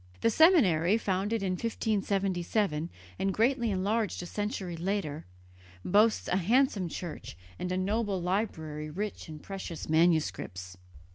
The 0.21 0.31
seminary, 0.31 0.97
founded 0.97 1.43
in 1.43 1.51
1577 1.51 2.89
and 3.19 3.31
greatly 3.35 3.69
enlarged 3.69 4.23
a 4.23 4.25
century 4.25 4.75
later, 4.75 5.27
boasts 5.85 6.27
a 6.27 6.37
handsome 6.37 6.89
church 6.89 7.37
and 7.59 7.71
a 7.71 7.77
noble 7.77 8.19
library 8.19 8.89
rich 8.89 9.29
in 9.29 9.37
precious 9.37 9.87
manuscripts. 9.87 10.75